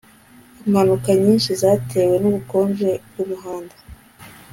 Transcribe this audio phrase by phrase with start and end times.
[0.65, 3.75] impanuka nyinshi zatewe nubukonje bwumuhanda